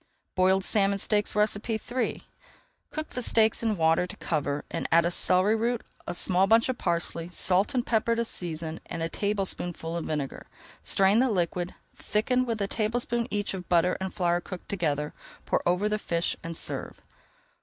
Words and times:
BOILED 0.33 0.63
SALMON 0.65 0.97
STEAKS 0.97 1.35
III 1.35 2.21
Cook 2.89 3.09
the 3.09 3.21
steaks 3.21 3.61
in 3.61 3.77
water 3.77 4.07
to 4.07 4.17
cover 4.17 4.65
and 4.71 4.89
add 4.91 5.05
a 5.05 5.11
celery 5.11 5.55
root, 5.55 5.83
a 6.07 6.15
small 6.15 6.47
bunch 6.47 6.67
of 6.69 6.79
parsley, 6.79 7.29
salt 7.29 7.75
and 7.75 7.85
pepper 7.85 8.15
to 8.15 8.25
season, 8.25 8.79
and 8.87 9.03
a 9.03 9.09
tablespoonful 9.09 9.95
of 9.95 10.05
vinegar. 10.05 10.47
Strain 10.81 11.19
the 11.19 11.29
liquid, 11.29 11.75
thicken 11.95 12.47
with 12.47 12.59
a 12.63 12.67
tablespoonful 12.67 13.27
each 13.29 13.51
[Page 13.51 13.67
268] 13.67 13.67
of 13.67 13.69
butter 13.69 13.97
and 14.03 14.11
flour 14.11 14.41
cooked 14.41 14.69
together, 14.69 15.13
pour 15.45 15.61
over 15.69 15.87
the 15.87 15.99
fish, 15.99 16.35
and 16.43 16.57
serve. 16.57 16.99